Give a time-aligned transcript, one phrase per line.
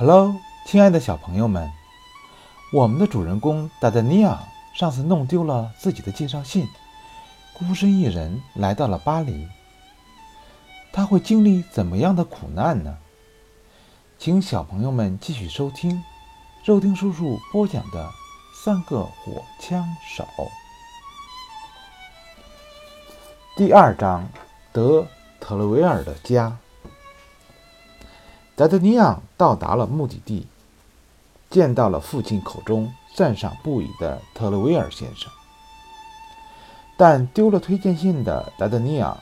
[0.00, 0.34] Hello，
[0.64, 1.70] 亲爱的小朋友们，
[2.72, 4.42] 我们的主人公达达尼亚
[4.72, 6.66] 上次弄丢了自己的介绍信，
[7.52, 9.46] 孤身一人来到了巴黎。
[10.90, 12.96] 他会经历怎么样的苦难呢？
[14.18, 16.02] 请小朋友们继续收听
[16.64, 18.02] 肉丁叔叔播讲的
[18.64, 19.86] 《三个火枪
[20.16, 20.24] 手》
[23.54, 24.26] 第二章：
[24.72, 25.06] 德
[25.38, 26.56] 特勒维尔的家。
[28.60, 30.46] 达德尼昂到达了目的地，
[31.48, 35.32] 见到了父亲口中赞赏不已的特勒维尔先生。
[36.98, 39.16] 但丢了推荐信的达德尼昂，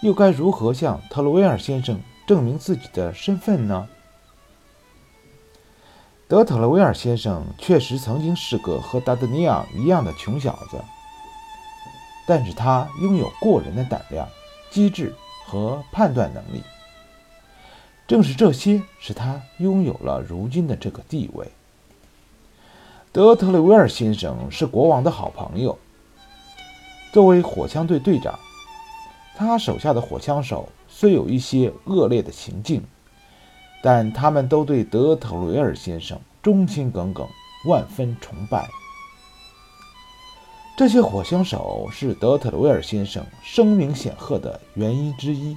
[0.00, 3.86] 又该如何向特勒维尔先生证明自己的身份呢？
[6.26, 10.82] 德特勒维尔先生确实曾经是个和达德尼昂一样的穷小子，
[12.26, 14.26] 但是他拥有过人的胆量、
[14.70, 16.62] 机智和判断能力。
[18.10, 21.46] 正是这些使他拥有了如今的这个地位。
[23.12, 25.78] 德特雷维尔先生是国王的好朋友。
[27.12, 28.36] 作为火枪队队长，
[29.36, 32.82] 他手下的火枪手虽有一些恶劣的行径，
[33.80, 37.28] 但他们都对德特雷维尔先生忠心耿耿，
[37.68, 38.68] 万分崇拜。
[40.76, 45.56] 这些火枪手是德特雷维尔先生声名显赫的原因之一。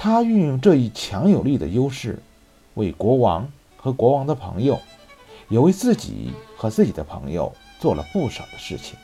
[0.00, 2.22] 他运用这一强有力的优势，
[2.74, 4.80] 为国王和国王的朋友，
[5.48, 8.96] 也为自己和自己的朋友做了不少的事情。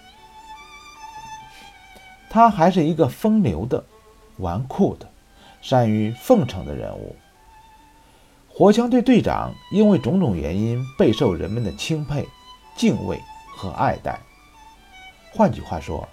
[2.30, 3.84] 他还是一个风流的、
[4.38, 5.10] 纨绔的、
[5.60, 7.16] 善于奉承的人物。
[8.48, 12.24] 火枪队队长因为种种原因备受人们的钦佩、
[12.76, 13.20] 敬畏
[13.56, 14.20] 和爱戴。
[15.32, 16.08] 换句话说，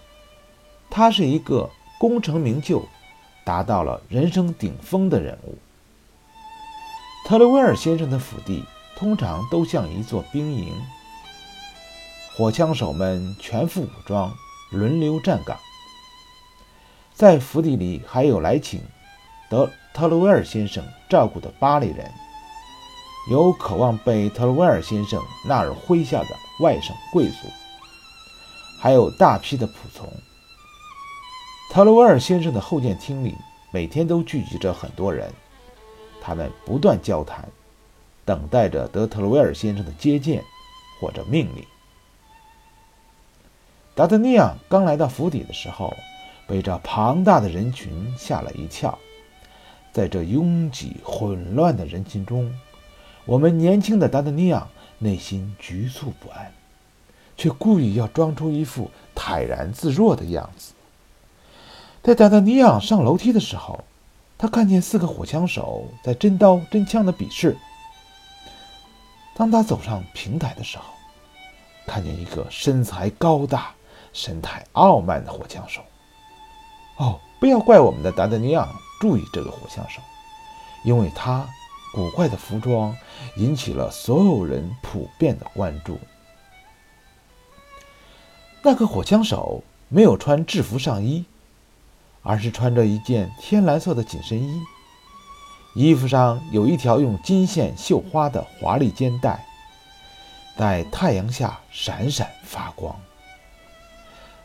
[0.89, 2.83] 他是一个功成名就。
[3.51, 5.57] 达到了人生顶峰的人物。
[7.27, 8.63] 特雷维尔先生的府邸
[8.95, 10.73] 通常都像一座兵营，
[12.33, 14.33] 火枪手们全副武装，
[14.71, 15.57] 轮流站岗。
[17.13, 18.81] 在府邸里还有来请
[19.49, 22.09] 德特雷维尔先生照顾的巴黎人，
[23.29, 26.29] 有渴望被特雷维尔先生纳尔麾下的
[26.61, 27.49] 外省贵族，
[28.79, 30.07] 还有大批的仆从。
[31.71, 33.33] 特罗维尔先生的后见厅里
[33.71, 35.31] 每天都聚集着很多人，
[36.19, 37.47] 他们不断交谈，
[38.25, 40.43] 等待着德特罗维尔先生的接见
[40.99, 41.63] 或者命令。
[43.95, 45.95] 达德尼昂刚来到府邸的时候，
[46.45, 48.99] 被这庞大的人群吓了一跳。
[49.93, 52.53] 在这拥挤混乱的人群中，
[53.23, 54.67] 我们年轻的达德尼昂
[54.99, 56.51] 内心局促不安，
[57.37, 60.73] 却故意要装出一副泰然自若的样子。
[62.03, 63.83] 在达达尼昂上楼梯的时候，
[64.35, 67.55] 他看见四个火枪手在真刀真枪的比试。
[69.35, 70.85] 当他走上平台的时候，
[71.85, 73.71] 看见一个身材高大、
[74.13, 75.81] 神态傲慢的火枪手。
[76.97, 78.67] 哦，不要怪我们的达达尼昂
[78.99, 80.01] 注意这个火枪手，
[80.83, 81.47] 因为他
[81.93, 82.97] 古怪的服装
[83.37, 85.99] 引起了所有人普遍的关注。
[88.63, 91.25] 那个火枪手没有穿制服上衣。
[92.23, 94.61] 而是穿着一件天蓝色的紧身衣，
[95.73, 99.43] 衣服上有一条用金线绣花的华丽肩带，
[100.57, 102.95] 在太阳下闪闪发光。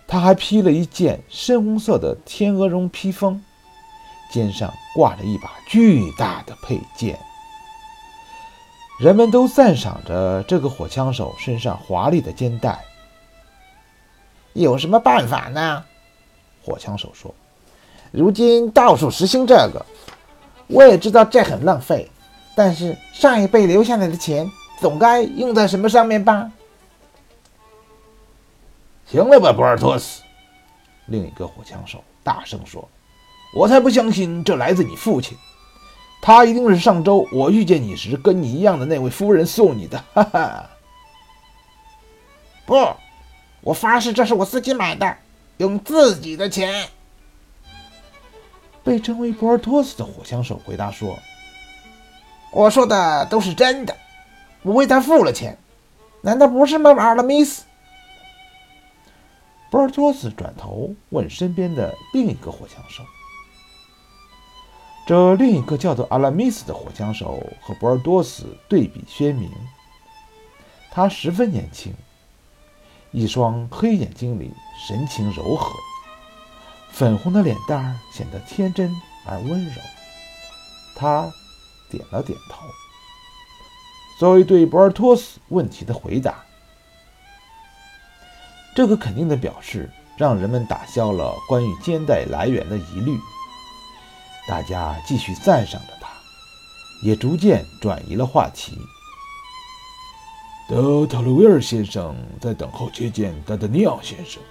[0.07, 3.45] 他还披了一件深红色的天鹅绒披风，
[4.31, 7.19] 肩上挂着一把巨大的佩剑。
[8.99, 12.83] 人们都赞赏着这个火枪手身上华丽的肩带。
[14.55, 15.85] 有什么办法呢？
[16.65, 17.35] 火枪手说。
[18.17, 19.85] 如今到处实行这个，
[20.69, 22.11] 我也知道这很浪费，
[22.55, 24.51] 但是上一辈留下来的钱
[24.81, 26.51] 总该用在什么上面吧？
[29.07, 30.23] 行了吧，博尔托斯！
[31.09, 32.89] 另一个火枪手大声说
[33.55, 35.37] ：“我才不相信这来自你父亲，
[36.23, 40.03] 他一定是上周我遇见你时跟你一样的那位夫人送你的。
[40.15, 40.71] ”哈哈！
[42.65, 42.75] 不，
[43.61, 45.17] 我发誓这是我自己买的，
[45.59, 46.89] 用自己的钱。
[48.87, 51.19] 被称为博尔托斯的火枪手回答说
[52.55, 53.97] ：“我说的都是真的，
[54.63, 55.59] 我为他付了钱，
[56.21, 57.65] 难道不是吗，阿拉米斯？”
[59.73, 63.03] 博尔托斯转头问身边的另一个火枪手
[65.05, 69.51] ：“这另一个叫做阿拉米斯的火枪手和博尔多斯对比鲜明，
[70.93, 71.93] 他十分年轻，
[73.11, 74.53] 一双黑眼睛里
[74.87, 75.75] 神情柔和。”
[76.97, 78.91] 粉红的脸蛋儿显得天真
[79.27, 79.73] 而温柔。
[80.95, 81.31] 他
[81.91, 82.67] 点了点头。
[84.19, 86.43] 作为对博尔托斯问题的回答。
[88.75, 93.19] 这个肯定的表示让人们打消了关于肩带来源的疑虑，
[94.49, 96.09] 大家继续赞赏着他，
[97.03, 98.73] 也逐渐转移了话题。
[100.67, 104.43] 德特鲁维尔先生在等候接见达德尼奥先生。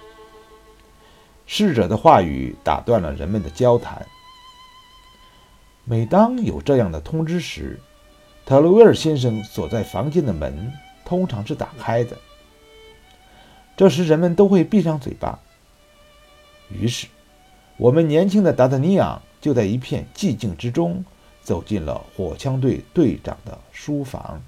[1.46, 4.04] 侍者的话语打断了人们的交谈。
[5.84, 7.80] 每当有这样的通知时，
[8.44, 10.72] 特鲁维尔先生所在房间的门
[11.04, 12.16] 通常是打开的。
[13.76, 15.38] 这时，人们都会闭上嘴巴。
[16.68, 17.06] 于是，
[17.76, 21.04] 我们年轻的达达尼昂就在一片寂静之中
[21.42, 24.42] 走进了火枪队队长的书房。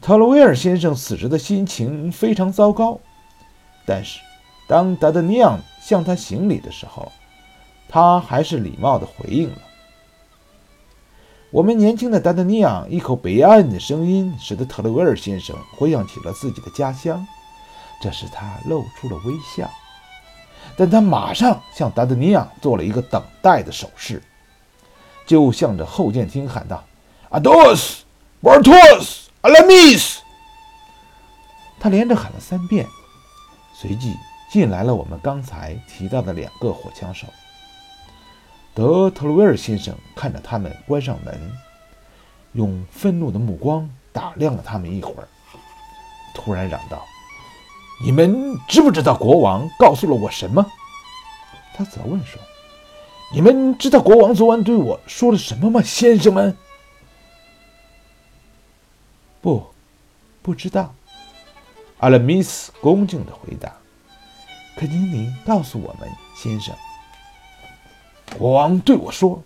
[0.00, 3.00] 特鲁维尔先生此时的心情非常糟糕，
[3.84, 4.20] 但是。
[4.68, 7.10] 当达德尼昂向他行礼的时候，
[7.88, 9.58] 他还是礼貌地回应了。
[11.50, 17.26] 我们年轻的达德尼昂一口北岸的声音，使得特雷维尔先生回想起了自己的家乡，
[18.02, 19.70] 这使他露出了微笑。
[20.76, 24.22] 但他马上向达德尼昂做了一个等待的手势，
[25.26, 26.84] 就向着后殿厅喊道
[27.30, 28.04] ：“阿多斯，
[28.42, 30.20] 博尔托斯，阿拉米斯！”
[31.80, 32.86] 他连着喊了三遍，
[33.74, 34.14] 随即。
[34.50, 37.26] 进来了，我们刚才提到的两个火枪手。
[38.74, 41.52] 德特鲁维尔先生看着他们关上门，
[42.52, 45.28] 用愤怒的目光打量了他们一会儿，
[46.34, 47.04] 突然嚷道
[48.02, 50.64] ：“你们知不知道国王告诉了我什么？”
[51.74, 52.40] 他责问说
[53.34, 56.56] ：“你们知道国王昨晚对我说了什么吗，先生们
[59.42, 59.66] ？”“不，
[60.40, 60.94] 不知道。”
[61.98, 63.72] 阿拉米斯恭敬地回答。
[64.78, 66.72] 恳请您告诉我们，先生。
[68.38, 69.42] 国王对我说，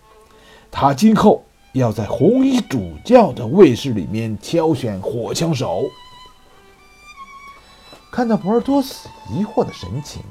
[0.69, 5.85] 他今后要在红衣主教的卫士里面挑选火枪手。
[8.11, 10.21] 看到博尔多斯疑惑的神情，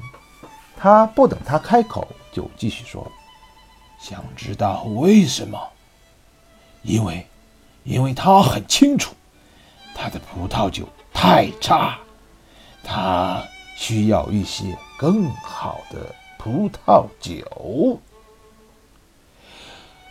[0.77, 3.05] 他不等他开口，就继续说
[3.99, 5.59] ：“想知道为什么？
[6.81, 7.27] 因为，
[7.83, 9.13] 因为他很清楚，
[9.93, 11.99] 他的葡萄酒太差，
[12.81, 13.43] 他
[13.75, 14.63] 需要一些。”
[15.03, 17.99] 更好的葡萄酒。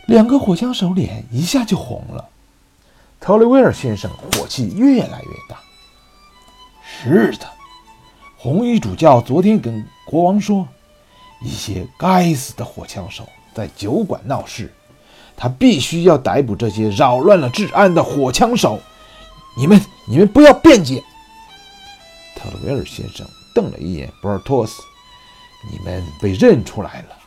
[0.05, 2.29] 两个火枪手脸一下就红了。
[3.19, 5.57] 特雷威尔先生火气越来越大。
[6.85, 7.47] 是的，
[8.37, 10.67] 红衣主教昨天跟国王说，
[11.41, 14.71] 一些该死的火枪手在酒馆闹事，
[15.35, 18.79] 他必须要逮捕这些扰乱了治安的火枪手。
[19.57, 21.03] 你们，你们不要辩解。
[22.35, 23.27] 特雷维尔先生。
[23.53, 24.81] 瞪了一眼博尔托斯，
[25.71, 27.17] 你们被认出来了。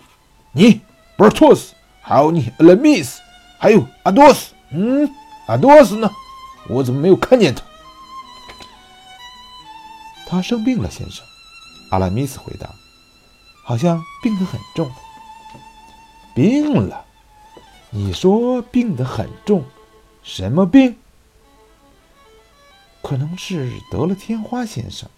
[0.53, 0.81] 你，
[1.17, 3.21] 博尔托斯，还有你，阿拉米斯，
[3.59, 4.53] 还有阿多斯。
[4.71, 5.09] 嗯，
[5.47, 6.11] 阿多斯呢？
[6.69, 7.63] 我怎么没有看见他？
[10.29, 11.25] 他生病了，先生。
[11.91, 12.69] 阿拉米斯回答
[13.65, 14.91] ：“好像病得很重。”
[16.35, 17.05] 病了？
[17.91, 19.65] 你说病得很重？
[20.25, 20.97] 什么病？
[23.01, 25.09] 可能是得了天花，先生。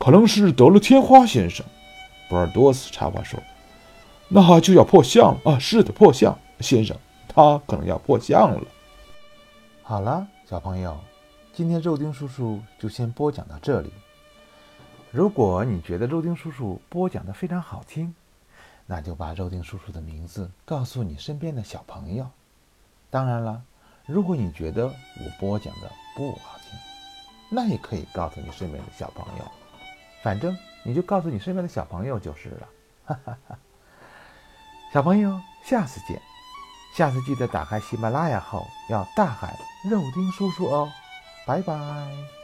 [0.00, 1.64] 可能是得了天花，先生。
[2.30, 3.38] 博尔多斯插话说
[4.28, 5.58] ：“那就要破相了啊！
[5.58, 6.96] 是的，破相，先生，
[7.28, 8.60] 他可能要破相了。”
[9.84, 10.98] 好了，小朋友，
[11.52, 13.92] 今天肉丁叔叔就先播讲到这里。
[15.10, 18.14] 如果你觉得肉丁叔叔播讲的非常好听，
[18.86, 22.26] 那就把肉丁叔叔的名字告诉你身边的小朋友。
[23.10, 23.60] 当然了，
[24.06, 26.78] 如果你觉得我播讲的不好听，
[27.50, 29.44] 那也可以告诉你身边的小朋友。
[30.22, 32.68] 反正你就告诉你身边的小朋友就是了，
[33.04, 33.58] 哈哈哈。
[34.92, 36.20] 小朋友，下次见，
[36.96, 39.54] 下次记得打开喜马拉雅后要大喊
[39.88, 40.90] “肉丁叔叔”哦，
[41.46, 42.39] 拜拜。